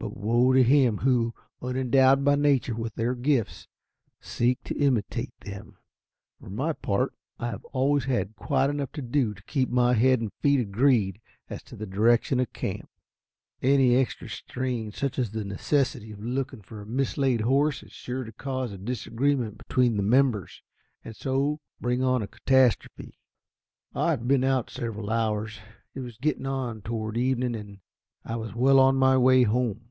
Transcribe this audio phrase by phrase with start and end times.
[0.00, 3.68] But woe to him who, unendowed by nature with their gifts,
[4.18, 5.76] seeks to imitate them.
[6.40, 10.20] For my part I have always had quite enough to do to keep my head
[10.22, 11.20] and feet agreed
[11.50, 12.88] as to the direction of camp.
[13.60, 18.24] Any extra strain, such as the necessity of looking for a mislaid horse, is sure
[18.24, 20.62] to cause a disagreement between the members,
[21.04, 23.18] and so bring on a catastrophe.
[23.94, 25.58] I had been out several hours.
[25.92, 27.80] It was getting on toward evening, and
[28.24, 29.88] I was well on my way home.